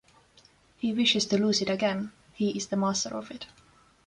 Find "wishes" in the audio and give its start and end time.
0.95-1.27